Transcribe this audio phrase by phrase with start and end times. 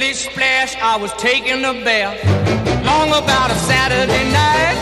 [0.00, 2.16] Splish splash, I was taking a bath.
[2.86, 4.78] Long about a Saturday night.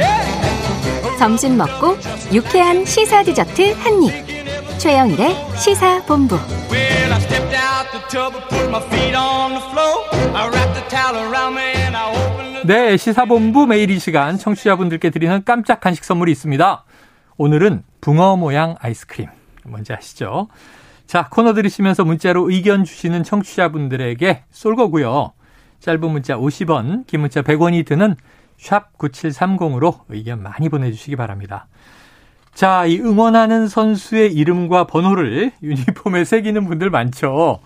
[0.00, 1.18] Yeah.
[1.18, 1.98] 점심 먹고
[2.32, 4.78] 유쾌한 시사 디저트 한 입.
[4.78, 6.36] 최영일의 시사 본부.
[6.70, 10.08] Well, I stepped out the tub and put my feet on the floor.
[10.34, 14.38] I wrapped the towel around me and I opened the 네, 시사본부 매일 이 시간
[14.38, 16.84] 청취자분들께 드리는 깜짝 간식 선물이 있습니다.
[17.36, 19.28] 오늘은 붕어 모양 아이스크림.
[19.64, 20.48] 뭔지 아시죠?
[21.12, 25.32] 자, 코너 들으시면서 문자로 의견 주시는 청취자분들에게 쏠 거고요.
[25.80, 28.16] 짧은 문자 50원, 긴 문자 100원이 드는
[28.56, 31.66] 샵 9730으로 의견 많이 보내주시기 바랍니다.
[32.54, 37.60] 자, 이 응원하는 선수의 이름과 번호를 유니폼에 새기는 분들 많죠.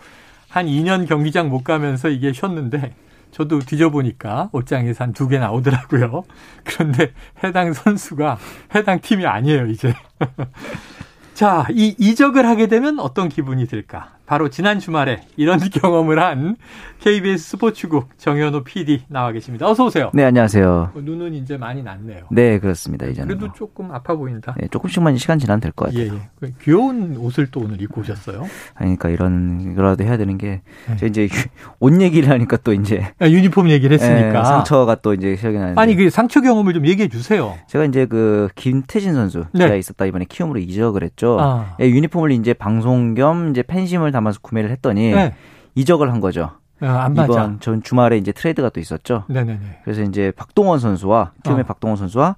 [0.48, 2.96] 한 2년 경기장 못 가면서 이게 쉬었는데
[3.30, 6.24] 저도 뒤져보니까 옷장에서 한 두 개 나오더라고요.
[6.65, 7.12] 그런데
[7.45, 8.38] 해당 선수가
[8.74, 9.95] 해당 팀이 아니에요, 이제.
[11.36, 14.15] 자, 이 이적을 하게 되면 어떤 기분이 들까?
[14.26, 16.56] 바로 지난 주말에 이런 경험을 한
[17.00, 19.68] KBS 스포츠국 정현호 PD 나와 계십니다.
[19.68, 20.10] 어서 오세요.
[20.14, 20.92] 네, 안녕하세요.
[20.95, 22.24] 어, 눈은 이제 많이 났네요.
[22.32, 23.06] 네, 그렇습니다.
[23.06, 23.28] 이제는.
[23.28, 23.54] 그래도 뭐.
[23.54, 24.54] 조금 아파 보인다.
[24.59, 26.02] 네, 조금씩만 시간 지나면 될 것 같아요.
[26.02, 26.28] 예, 예.
[26.40, 28.40] 그 귀여운 옷을 또 오늘 입고 오셨어요.
[28.74, 30.62] 아니, 그러니까 이런 이거라도 해야 되는 게
[30.98, 31.06] 네.
[31.06, 31.29] 이제
[31.79, 34.40] 옷 얘기를 하니까 또 이제 아, 유니폼 얘기를 했으니까.
[34.40, 37.54] 예, 상처가 또 이제 시작이 나는데 아니 그 상처 경험을 좀 얘기해 주세요.
[37.68, 39.79] 제가 이제 그 김태진 선수 네.
[39.79, 41.36] 있었다 이번에 키움으로 이적을 했죠.
[41.40, 41.76] 아.
[41.80, 45.34] 예, 유니폼을 이제 방송 겸 이제 팬심을 담아서 구매를 했더니 네.
[45.74, 46.52] 이적을 한 거죠.
[46.80, 47.09] 아.
[47.10, 49.24] 이번 전 주말에 이제 트레이드가 또 있었죠.
[49.28, 49.80] 네네네.
[49.84, 51.66] 그래서 이제 박동원 선수와 키움의 어.
[51.66, 52.36] 박동원 선수와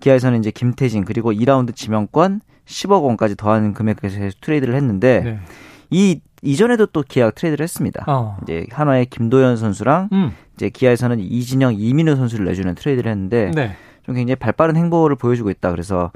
[0.00, 5.38] 기아에서는 이제 김태진 그리고 2라운드 지명권 10억 원까지 더하는 금액에서 트레이드를 했는데 네.
[5.90, 8.04] 이 이전에도 또 기아가 트레이드를 했습니다.
[8.06, 8.38] 어.
[8.42, 10.32] 이제 한화의 김도현 선수랑 음.
[10.54, 13.76] 이제 기아에서는 이진영, 이민우 선수를 내주는 트레이드를 했는데 네.
[14.04, 15.70] 좀 굉장히 발빠른 행보를 보여주고 있다.
[15.70, 16.10] 그래서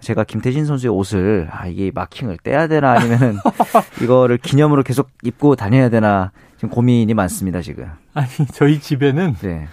[0.00, 3.36] 제가 김태진 선수의 옷을 아 이게 마킹을 떼야 되나 아니면은
[4.02, 7.86] 이거를 기념으로 계속 입고 다녀야 되나 지금 고민이 많습니다 지금.
[8.14, 9.68] 아니 저희 집에는 네.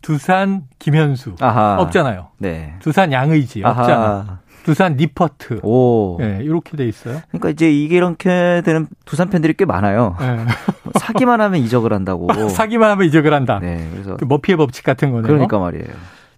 [0.00, 1.76] 두산 김현수 아하.
[1.80, 2.28] 없잖아요.
[2.38, 2.74] 네.
[2.80, 4.40] 두산 양의지 없잖아.
[4.64, 5.60] 두산 니퍼트.
[5.62, 6.16] 오.
[6.20, 7.20] 네, 이렇게 돼 있어요.
[7.28, 10.16] 그러니까 이제 이게 이렇게 되는 두산 팬들이 꽤 많아요.
[10.20, 10.44] 네.
[11.00, 12.28] 사기만 하면 이적을 한다고.
[12.50, 13.58] 사기만 하면 이적을 한다.
[13.60, 13.88] 네.
[13.92, 15.26] 그래서 그 머피의 법칙 같은 거네요.
[15.26, 15.86] 그러니까 말이에요.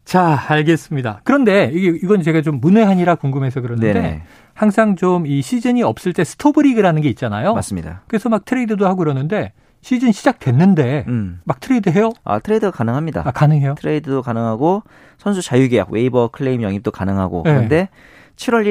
[0.04, 1.20] 자, 알겠습니다.
[1.24, 4.22] 그런데 이게 이건 제가 좀 문외한이라 궁금해서 그러는데 네네.
[4.52, 7.54] 항상 좀 이 시즌이 없을 때 스토브 리그라는 게 있잖아요.
[7.54, 8.02] 맞습니다.
[8.06, 11.40] 그래서 막 트레이드도 하고 그러는데 시즌 시작됐는데 음.
[11.44, 12.10] 막 트레이드 해요?
[12.24, 13.22] 아 트레이드가 가능합니다.
[13.26, 13.74] 아, 가능해요?
[13.78, 14.82] 트레이드도 가능하고
[15.18, 17.52] 선수 자유계약, waiver claim 영입도 가능하고 네.
[17.52, 17.88] 그런데
[18.36, 18.66] 7월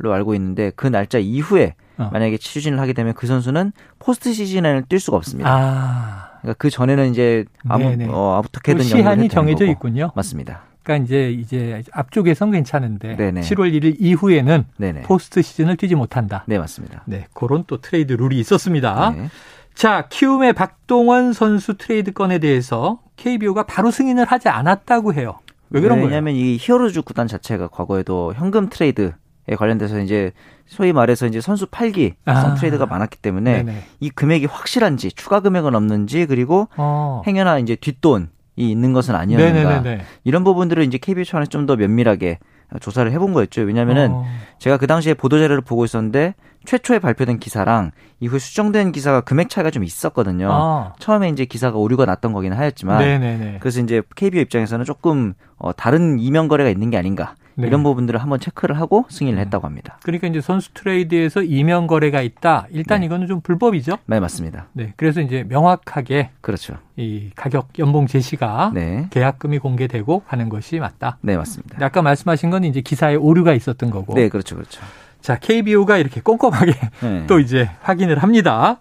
[0.00, 2.10] 1일로 알고 있는데 그 날짜 이후에 어.
[2.12, 5.50] 만약에 추진을 하게 되면 그 선수는 포스트 시즌에는 뛸 수가 없습니다.
[5.52, 6.28] 아.
[6.40, 8.06] 그러니까 그 전에는 이제 아무 네네.
[8.10, 9.72] 어, 어떻게든 그 시한이 정해져 거고.
[9.72, 10.12] 있군요.
[10.14, 10.62] 맞습니다.
[10.88, 13.42] 그러니까 이제 이제 앞쪽에선 괜찮은데 네네.
[13.42, 15.02] 7월 1일 이후에는 네네.
[15.02, 16.44] 포스트 시즌을 뛰지 못한다.
[16.46, 17.02] 네 맞습니다.
[17.04, 19.10] 네, 그런 또 트레이드 룰이 있었습니다.
[19.10, 19.28] 네.
[19.74, 25.38] 자, 키움의 박동원 선수 트레이드 건에 대해서 KBO가 바로 승인을 하지 않았다고 해요.
[25.70, 26.06] 왜 그런 거예요?
[26.06, 29.12] 왜냐하면 이 히어로즈 구단 자체가 과거에도 현금 트레이드
[29.50, 30.32] 에 관련돼서 이제
[30.66, 32.54] 소위 말해서 이제 선수 팔기 아.
[32.54, 33.82] 트레이드가 많았기 때문에 네네.
[34.00, 37.22] 이 금액이 확실한지 추가 금액은 없는지 그리고 어.
[37.26, 38.26] 행여나 이제 뒷돈이
[38.66, 40.04] 있는 것은 아니었는가 네네네.
[40.24, 42.38] 이런 부분들을 이제 KBO 차원에서 좀 더 면밀하게
[42.80, 43.62] 조사를 해본 거였죠.
[43.62, 44.24] 왜냐하면은 어.
[44.58, 49.70] 제가 그 당시에 보도 자료를 보고 있었는데 최초에 발표된 기사랑 이후 수정된 기사가 금액 차이가
[49.70, 50.48] 좀 있었거든요.
[50.50, 50.92] 아.
[50.98, 53.56] 처음에 이제 기사가 오류가 났던 거긴 하였지만 네네네.
[53.60, 57.66] 그래서 이제 KBO 입장에서는 조금 어, 다른 이면 거래가 있는 게 아닌가 네.
[57.66, 59.98] 이런 부분들을 한번 체크를 하고 승인을 했다고 합니다.
[60.04, 62.66] 그러니까 이제 선수 트레이드에서 이면 거래가 있다.
[62.70, 63.06] 일단 네.
[63.06, 63.98] 이거는 좀 불법이죠.
[64.06, 64.66] 네 맞습니다.
[64.72, 64.92] 네.
[64.96, 66.76] 그래서 이제 명확하게 그렇죠.
[66.96, 71.18] 이 가격 연봉 제시가 네, 계약금이 공개되고 하는 것이 맞다.
[71.20, 71.84] 네 맞습니다.
[71.84, 74.14] 아까 말씀하신 건 이제 기사에 오류가 있었던 거고.
[74.14, 74.80] 네 그렇죠 그렇죠.
[75.20, 77.24] 자, KBO가 이렇게 꼼꼼하게 네.
[77.28, 78.78] 또 이제 확인을 합니다.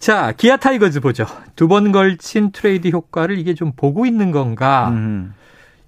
[0.00, 1.26] 자, 기아 타이거즈 보죠.
[1.54, 4.88] 두 번 걸친 트레이드 효과를 이게 좀 보고 있는 건가?
[4.90, 5.32] 음,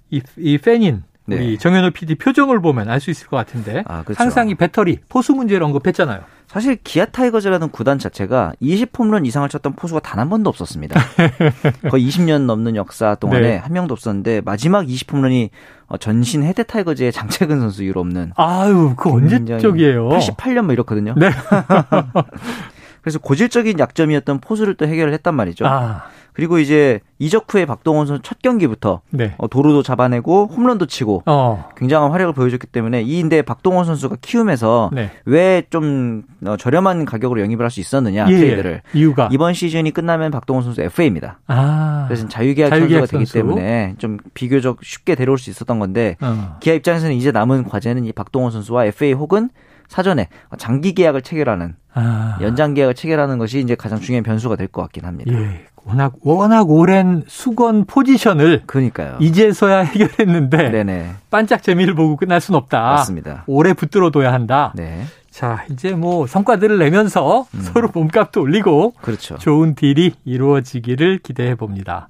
[0.09, 1.37] 이, 이 팬인 네.
[1.37, 4.21] 우리 정현호 PD 표정을 보면 알 수 있을 것 같은데 아, 그렇죠.
[4.21, 6.21] 항상 이 배터리 포수 문제를 언급했잖아요.
[6.47, 10.99] 사실 기아 타이거즈라는 구단 자체가 20홈런 이상을 쳤던 포수가 단 한 번도 없었습니다.
[11.89, 13.57] 거의 20년 넘는 역사 동안에 네.
[13.57, 15.49] 한 명도 없었는데 마지막 20홈런이
[15.87, 20.09] 어, 전신 해태 타이거즈의 장채근 선수 이후로 없는 아유, 그 언제 적이에요?
[20.09, 21.15] 88년 뭐 이렇거든요.
[21.17, 21.29] 네.
[23.01, 25.65] 그래서 고질적인 약점이었던 포수를 또 해결을 했단 말이죠.
[25.67, 26.03] 아,
[26.33, 29.35] 그리고 이제 이적 후에 박동원 선수 첫 경기부터 네.
[29.37, 35.11] 어, 도루도 잡아내고 홈런도 치고 어, 굉장한 활약을 보여줬기 때문에 이인데 박동원 선수가 키움에서 네.
[35.25, 40.63] 왜좀 어, 저렴한 가격으로 영입을 할 수 있었느냐 예, 트레이드를 이유가 이번 시즌이 끝나면 박동원
[40.63, 41.39] 선수 FA입니다.
[41.47, 43.33] 아, 그래서 자유계약, 선수가 되기 선수.
[43.33, 46.57] 때문에 좀 비교적 쉽게 데려올 수 있었던 건데 어.
[46.59, 49.49] 기아 입장에서는 이제 남은 과제는 이 박동원 선수와 FA 혹은
[49.87, 50.27] 사전에
[50.57, 52.37] 장기 계약을 체결하는 아.
[52.41, 55.31] 연장 계약을 체결하는 것이 이제 가장 중요한 변수가 될 것 같긴 합니다.
[55.33, 55.65] 예.
[55.85, 59.17] 워낙 워낙 오랜 수건 포지션을 그러니까요.
[59.19, 61.11] 이제서야 해결했는데 네네.
[61.29, 62.79] 반짝 재미를 보고 끝날 수는 없다.
[62.81, 63.43] 맞습니다.
[63.47, 64.71] 오래 붙들어둬야 한다.
[64.75, 65.03] 네.
[65.29, 67.61] 자, 이제 뭐 성과들을 내면서 음.
[67.61, 69.37] 서로 몸값도 올리고 그렇죠.
[69.39, 72.07] 좋은 딜이 이루어지기를 기대해 봅니다.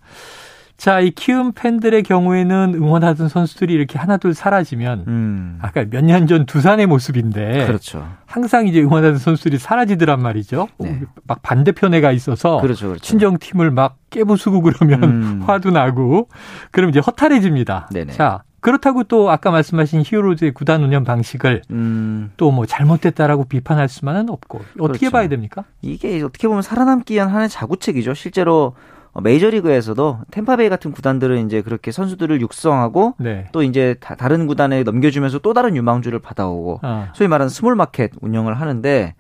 [0.84, 5.58] 자, 이 키움 팬들의 경우에는 응원하던 선수들이 이렇게 하나둘 사라지면 음.
[5.62, 8.06] 아까 몇 년 전 두산의 모습인데 그렇죠.
[8.26, 10.68] 항상 이제 응원하던 선수들이 사라지더란 말이죠.
[10.80, 11.00] 네.
[11.26, 13.02] 막 반대편에 가 있어서 그렇죠, 그렇죠.
[13.02, 15.44] 친정 팀을 막 깨부수고 그러면 음.
[15.48, 16.28] 화도 나고
[16.72, 17.88] 그럼 이제 허탈해집니다.
[17.94, 18.12] 네네.
[18.12, 22.32] 자, 그렇다고 또 아까 말씀하신 히어로즈의 구단 운영 방식을 음.
[22.36, 25.12] 또뭐 잘못됐다라고 비판할 수만은 없고 어떻게 그렇죠.
[25.12, 25.64] 봐야 됩니까?
[25.82, 28.16] 이게 어떻게 보면 살아남기 위한 하나의 자구책이죠.
[28.16, 28.76] 실제로 어,
[29.22, 33.48] 메이저리그에서도 템파베이 같은 구단들은 이제 그렇게 선수들을 육성하고 네.
[33.52, 37.10] 또 이제 다, 른 구단에 넘겨주면서 또 다른 유망주를 받아오고 아.
[37.14, 39.14] 소위 말하는 small market 운영을 하는데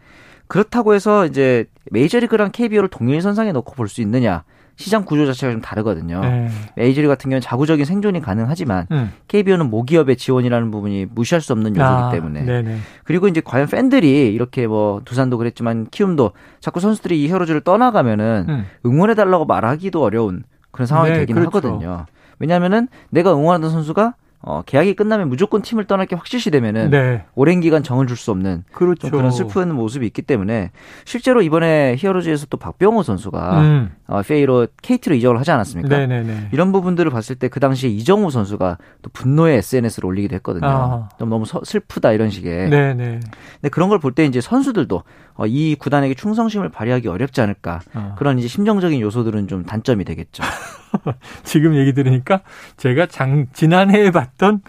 [0.47, 4.43] 그렇다고 해서 이제 메이저리그랑 KBO를 동일 선상에 놓고 볼 수 있느냐
[4.75, 6.21] 시장 구조 자체가 좀 다르거든요.
[6.21, 6.49] 네.
[6.75, 9.11] 메이저리그 같은 경우는 자구적인 생존이 가능하지만 음.
[9.27, 12.43] KBO는 모기업의 지원이라는 부분이 무시할 수 없는 요소이기 아, 때문에.
[12.43, 12.77] 네네.
[13.03, 18.65] 그리고 이제 과연 팬들이 이렇게 뭐 두산도 그랬지만 키움도 자꾸 선수들이 이 히어로즈를 떠나가면은 음.
[18.85, 21.57] 응원해 달라고 말하기도 어려운 그런 상황이 네, 되긴 그렇죠.
[21.57, 22.05] 하거든요.
[22.39, 27.23] 왜냐하면은 내가 응원하던 선수가 어, 계약이 끝나면 무조건 팀을 떠날 게 확실시 되면은 네.
[27.33, 29.09] 오랜 기간 정을 줄 수 없는 그렇죠.
[29.09, 30.71] 그런 슬픈 모습이 있기 때문에
[31.05, 33.91] 실제로 이번에 히어로즈에서 또 박병호 선수가 음.
[34.07, 35.97] 어, 페이로 KT로 이적을 하지 않았습니까?
[35.97, 36.49] 네네네.
[36.51, 40.67] 이런 부분들을 봤을 때 그 당시에 이정우 선수가 또 분노의 SNS를 올리기도 했거든요.
[40.67, 41.09] 아.
[41.17, 42.69] 좀 너무 서, 슬프다 이런 식의.
[42.69, 43.19] 네네.
[43.61, 45.03] 근데 그런 걸 볼 때 이제 선수들도
[45.35, 48.15] 어, 이 구단에게 충성심을 발휘하기 어렵지 않을까 아.
[48.17, 50.43] 그런 이제 심정적인 요소들은 좀 단점이 되겠죠.
[51.43, 52.41] 지금 얘기 들으니까
[52.77, 54.61] 제가 장, 지난해에 봤던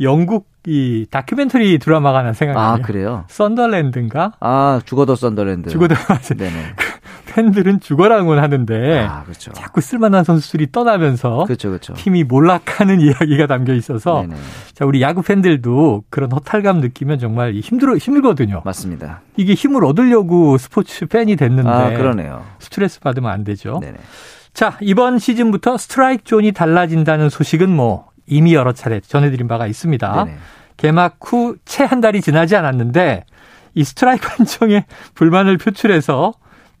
[0.00, 2.74] 영국 이 다큐멘터리 드라마가 하나 생각나요.
[2.74, 3.24] 아, 그래요?
[3.28, 4.32] 썬더랜드인가?
[4.40, 5.70] 아, 죽어도 썬더랜드.
[5.70, 5.94] 죽어도.
[6.36, 6.74] 네네.
[6.76, 9.52] 그 팬들은 죽어라 응원하는데 아, 그렇죠.
[9.52, 11.94] 자꾸 쓸만한 선수들이 떠나면서 그렇죠, 그렇죠.
[11.94, 14.36] 팀이 몰락하는 이야기가 담겨 있어서 네네.
[14.74, 18.62] 자, 우리 야구 팬들도 그런 허탈감 느끼면 정말 힘들어 힘들거든요.
[18.64, 19.22] 맞습니다.
[19.36, 22.44] 이게 힘을 얻으려고 스포츠 팬이 됐는데 아, 그러네요.
[22.58, 23.78] 스트레스 받으면 안 되죠.
[23.80, 23.96] 네네.
[24.54, 30.24] 자, 이번 시즌부터 스트라이크 존이 달라진다는 소식은 뭐 이미 여러 차례 전해드린 바가 있습니다.
[30.24, 30.36] 네네.
[30.76, 33.24] 개막 후 채 한 달이 지나지 않았는데
[33.74, 34.84] 이 스트라이크 판정에
[35.14, 36.32] 불만을 표출해서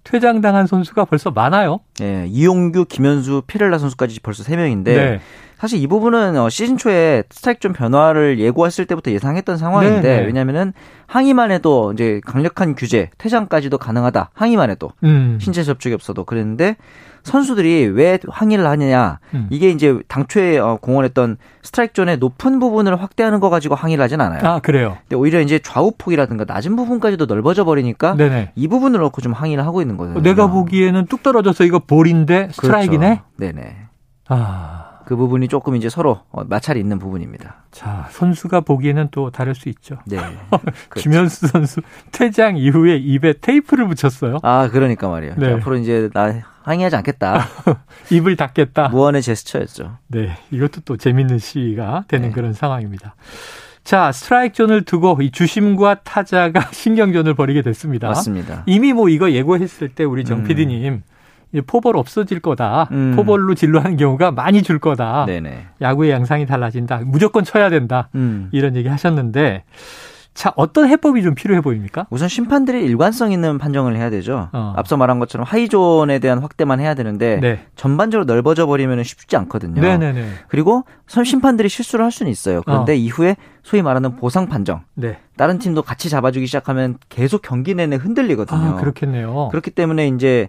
[0.04, 1.80] 퇴장당한 선수가 벌써 많아요.
[1.98, 5.20] 네, 이용규, 김현수, 피렐라 선수까지 벌써 3명인데 네.
[5.58, 10.26] 사실 이 부분은 어, 시즌 초에 스트라이크 좀 변화를 예고했을 때부터 예상했던 상황인데 네, 네.
[10.26, 10.72] 왜냐면은
[11.06, 14.30] 항의만 해도 이제 강력한 규제, 퇴장까지도 가능하다.
[14.34, 15.38] 항의만 해도 음.
[15.40, 16.76] 신체 접촉이 없어도 그랬는데
[17.24, 19.48] 선수들이 왜 항의를 하느냐 음.
[19.50, 24.40] 이게 이제 당초에 어, 공언했던 스트라이크 존의 높은 부분을 확대하는 거 가지고 항의를 하진 않아요.
[24.44, 24.96] 아 그래요.
[25.02, 28.52] 근데 오히려 이제 좌우폭이라든가 낮은 부분까지도 넓어져 버리니까 네네.
[28.54, 30.20] 이 부분을 놓고 좀 항의를 하고 있는 거예요.
[30.20, 32.98] 내가 보기에는 뚝 떨어져서 이거 볼인데 스트라이크네.
[32.98, 33.22] 그렇죠.
[33.38, 33.76] 네네.
[34.28, 34.87] 아.
[35.08, 37.62] 그 부분이 조금 이제 서로 어, 마찰이 있는 부분입니다.
[37.70, 39.96] 자, 선수가 보기에는 또 다를 수 있죠.
[40.04, 40.18] 네.
[40.90, 41.08] 그렇죠.
[41.08, 41.80] 김현수 선수
[42.12, 44.40] 퇴장 이후에 입에 테이프를 붙였어요.
[44.42, 45.36] 아, 그러니까 말이에요.
[45.38, 45.54] 네.
[45.54, 47.46] 앞으로 이제 나 항의하지 않겠다.
[48.12, 48.90] 입을 닫겠다.
[48.90, 49.96] 무언의 제스처였죠.
[50.08, 50.36] 네.
[50.50, 52.34] 이것도 또 재밌는 시가 되는 네.
[52.34, 53.14] 그런 상황입니다.
[53.84, 58.08] 자, 스트라이크 존을 두고 이 주심과 타자가 신경전을 벌이게 됐습니다.
[58.08, 58.64] 맞습니다.
[58.66, 60.44] 이미 뭐 이거 예고했을 때 우리 정 음.
[60.44, 61.02] PD님
[61.66, 62.88] 포벌 없어질 거다.
[62.92, 63.14] 음.
[63.16, 65.24] 포벌로 진로하는 경우가 많이 줄 거다.
[65.26, 65.66] 네네.
[65.80, 67.02] 야구의 양상이 달라진다.
[67.04, 68.08] 무조건 쳐야 된다.
[68.14, 68.48] 음.
[68.52, 69.64] 이런 얘기 하셨는데
[70.38, 72.06] 자, 어떤 해법이 좀 필요해 보입니까?
[72.10, 74.48] 우선 심판들이 일관성 있는 판정을 해야 되죠.
[74.52, 74.72] 어.
[74.76, 77.58] 앞서 말한 것처럼 하이존에 대한 확대만 해야 되는데 네.
[77.74, 79.80] 전반적으로 넓어져 버리면 쉽지 않거든요.
[79.80, 80.28] 네네네.
[80.46, 82.62] 그리고 심판들이 실수를 할 수는 있어요.
[82.62, 82.94] 그런데 어.
[82.94, 84.82] 이후에 소위 말하는 보상 판정.
[84.94, 85.18] 네.
[85.38, 88.58] 다른 팀도 같이 잡아주기 시작하면 계속 경기 내내 흔들리거든요.
[88.58, 89.48] 아, 그렇겠네요.
[89.50, 90.48] 그렇기 때문에 이제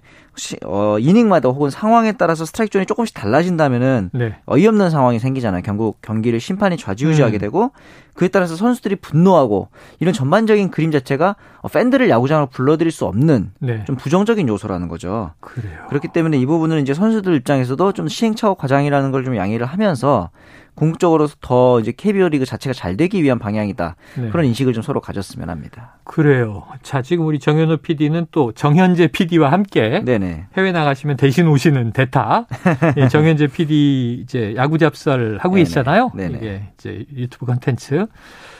[0.65, 4.35] 어, 이닝마다 혹은 상황에 따라서 스트라이크 존이 조금씩 달라진다면은 네.
[4.45, 5.61] 어이없는 상황이 생기잖아요.
[5.61, 7.39] 결국 경기를 심판이 좌지우지하게 음.
[7.39, 7.71] 되고
[8.15, 9.69] 그에 따라서 선수들이 분노하고
[9.99, 11.35] 이런 전반적인 그림 자체가
[11.67, 13.83] 팬들을 야구장으로 불러들일 수 없는 네.
[13.85, 15.31] 좀 부정적인 요소라는 거죠.
[15.41, 15.77] 그래요.
[15.89, 20.29] 그렇기 때문에 이 부분은 이제 선수들 입장에서도 좀 시행착오 과정이라는 걸 좀 양해를 하면서
[20.75, 23.97] 궁극적으로 더 이제 KBO 리그 자체가 잘 되기 위한 방향이다.
[24.17, 24.29] 네.
[24.29, 25.97] 그런 인식을 좀 서로 가졌으면 합니다.
[26.11, 26.63] 그래요.
[26.81, 30.47] 자, 지금 우리 정현우 PD는 또 정현재 PD와 함께 네네.
[30.57, 32.47] 해외 나가시면 대신 오시는 대타.
[32.97, 35.61] 예, 정현재 PD 이제 야구 잡설 하고 네네.
[35.61, 36.09] 있잖아요.
[36.15, 36.37] 네네.
[36.37, 38.07] 이게 이제 유튜브 컨텐츠.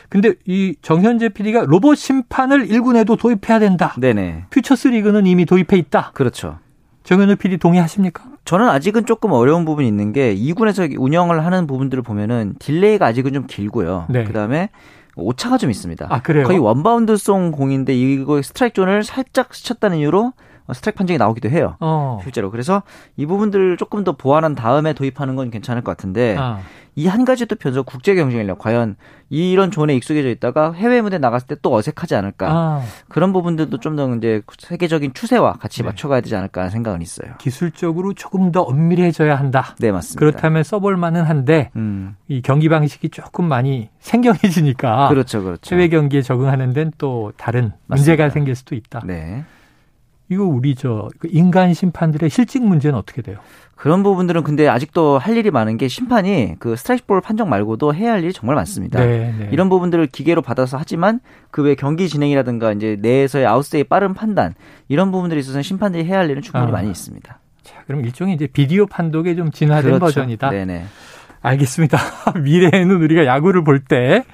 [0.08, 3.96] 근데 이 정현재 PD가 로봇 심판을 1군에도 도입해야 된다.
[3.98, 4.44] 네네.
[4.50, 6.12] 퓨처스 리그는 이미 도입해 있다.
[6.14, 6.60] 그렇죠.
[7.02, 8.22] 정현우 PD 동의하십니까?
[8.44, 13.46] 저는 아직은 조금 어려운 부분이 있는 게 2군에서 운영을 하는 부분들을 보면은 딜레이가 아직은 좀
[13.48, 14.06] 길고요.
[14.08, 14.22] 네.
[14.22, 14.68] 그다음에
[15.20, 16.06] 오차가 좀 있습니다.
[16.08, 16.46] 아, 그래요?
[16.46, 20.32] 거의 원바운드성 공인데 이거 스트라이크 존을 살짝 스쳤다는 이유로
[20.74, 21.76] 스트라이크 판정이 나오기도 해요.
[21.80, 22.18] 어.
[22.22, 22.50] 실제로.
[22.50, 22.82] 그래서
[23.16, 26.60] 이 부분들을 조금 더 보완한 다음에 도입하는 건 괜찮을 것 같은데 아.
[26.96, 28.96] 이 한 가지 또 변수 국제 경쟁력 과연
[29.30, 32.82] 이런 존에 익숙해져 있다가 해외 무대 나갔을 때 또 어색하지 않을까 아.
[33.08, 35.88] 그런 부분들도 좀 더 이제 세계적인 추세와 같이 네.
[35.88, 37.34] 맞춰가야 되지 않을까 하는 생각은 있어요.
[37.38, 39.74] 기술적으로 조금 더 엄밀해져야 한다.
[39.78, 40.18] 네 맞습니다.
[40.18, 42.16] 그렇다면 써볼 만은 한데 음.
[42.28, 45.74] 이 경기 방식이 조금 많이 생경해지니까 그렇죠, 그렇죠.
[45.74, 47.94] 해외 경기에 적응하는 데는 또 다른 맞습니다.
[47.96, 49.00] 문제가 생길 수도 있다.
[49.04, 49.44] 네.
[50.30, 53.38] 이거 우리 저그 인간 심판들의 실직 문제는 어떻게 돼요?
[53.74, 58.12] 그런 부분들은 근데 아직도 할 일이 많은 게 심판이 그 스트라이크 볼 판정 말고도 해야
[58.12, 59.00] 할 일이 정말 많습니다.
[59.00, 59.48] 네, 네.
[59.52, 61.20] 이런 부분들을 기계로 받아서 하지만
[61.50, 64.54] 그 외 경기 진행이라든가 이제 내에서의 아웃세의 빠른 판단
[64.88, 66.70] 이런 부분들이 있어서 심판들이 해야 할 일은 충분히 아.
[66.70, 67.38] 많이 있습니다.
[67.62, 70.04] 자, 그럼 일종의 이제 비디오 판독에 좀 진화된 그렇죠.
[70.04, 70.50] 버전이다.
[70.50, 70.84] 네네.
[71.42, 71.98] 알겠습니다.
[72.44, 74.24] 미래에는 우리가 야구를 볼때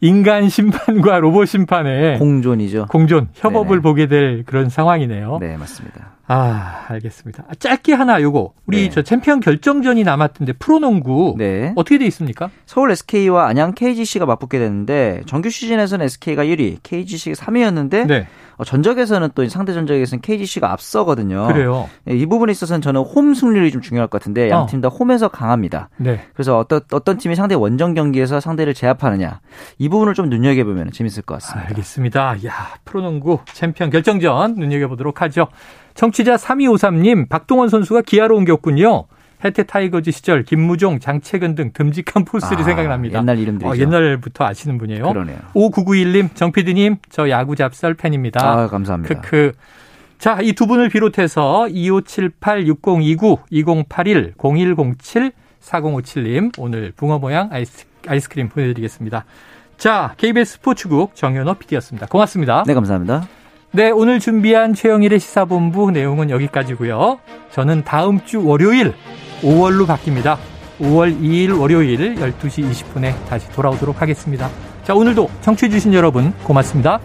[0.00, 2.86] 인간 심판과 로봇 심판의 공존이죠.
[2.88, 3.80] 공존 협업을 네네.
[3.82, 5.38] 보게 될 그런 상황이네요.
[5.40, 6.12] 네, 맞습니다.
[6.32, 7.44] 아, 알겠습니다.
[7.48, 8.52] 아, 짧게 하나 요거.
[8.66, 8.90] 우리 네.
[8.90, 11.72] 저 챔피언 결정전이 남았던데 프로농구 네.
[11.74, 12.50] 어떻게 돼 있습니까?
[12.66, 18.26] 서울 SK와 안양 KGC가 맞붙게 됐는데 정규 시즌에서는 SK가 1위, KGC가 3위였는데 네.
[18.58, 21.48] 어, 전적에서는 또 상대 전적에서는 KGC가 앞서거든요.
[21.48, 21.88] 그래요.
[22.08, 25.26] 예, 이 부분에 있어서는 저는 홈 승률이 좀 중요할 것 같은데 양 팀 다 홈에서
[25.28, 25.88] 강합니다.
[25.96, 26.20] 네.
[26.34, 29.40] 그래서 어떤 어떤 팀이 상대 원정 경기에서 상대를 제압하느냐
[29.78, 31.68] 이 부분을 좀 눈여겨 보면 재밌을 것 같습니다.
[31.70, 32.36] 알겠습니다.
[32.46, 35.48] 야 프로농구 챔피언 결정전 눈여겨 보도록 하죠.
[35.94, 39.04] 청취자 3253님 박동원 선수가 기아로 옮겼군요.
[39.42, 43.18] 해태 타이거즈 시절 김무종, 장채근 등 듬직한 포수들이 아, 생각납니다.
[43.18, 43.72] 옛날 이름들이죠.
[43.72, 45.08] 어, 옛날부터 아시는 분이에요.
[45.08, 45.38] 그러네요.
[45.54, 48.40] 5991님, 정피디님, 저 야구 잡설 팬입니다.
[48.46, 49.14] 아, 감사합니다.
[49.22, 49.52] 크크.
[50.18, 55.32] 자, 이 두 분을 비롯해서 2578-6029, 2081, 0107,
[55.62, 59.24] 4057님 오늘 붕어 모양 아이스, 아이스크림 보내드리겠습니다.
[59.78, 62.06] 자, KBS 스포츠국 정현호 PD였습니다.
[62.08, 62.64] 고맙습니다.
[62.66, 63.26] 네, 감사합니다.
[63.72, 67.20] 네, 오늘 준비한 최영일의 시사본부 내용은 여기까지고요.
[67.52, 68.94] 저는 다음 주 월요일
[69.42, 70.38] 5월로 바뀝니다.
[70.80, 74.50] 5월 2일 월요일 12시 20분에 다시 돌아오도록 하겠습니다.
[74.82, 76.98] 자, 오늘도 청취해주신 여러분 고맙습니다.